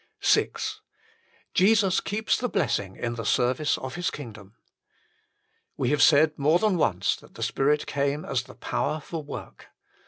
[0.23, 0.49] VI
[1.53, 4.55] Jesus keeps the blessing in the service of His kingdom.
[5.77, 9.67] We have said more than once that the Spirit came as the power for work.